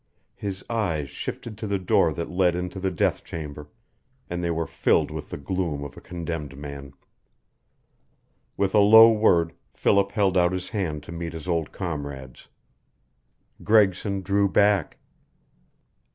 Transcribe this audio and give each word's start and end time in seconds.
His 0.35 0.63
eyes 0.67 1.11
shifted 1.11 1.59
to 1.59 1.67
the 1.67 1.77
door 1.77 2.11
that 2.11 2.27
led 2.31 2.55
into 2.55 2.79
the 2.79 2.89
death 2.89 3.23
chamber, 3.23 3.69
and 4.31 4.43
they 4.43 4.49
were 4.49 4.65
filled 4.65 5.11
with 5.11 5.29
the 5.29 5.37
gloom 5.37 5.83
of 5.83 5.95
a 5.95 6.01
condemned 6.01 6.57
man. 6.57 6.93
With 8.57 8.73
a 8.73 8.79
low 8.79 9.11
word 9.11 9.53
Philip 9.75 10.13
held 10.13 10.37
out 10.39 10.53
his 10.53 10.69
hand 10.69 11.03
to 11.03 11.11
meet 11.11 11.33
his 11.33 11.47
old 11.47 11.71
comrade's. 11.71 12.47
Gregson 13.63 14.23
drew 14.23 14.49
back. 14.49 14.97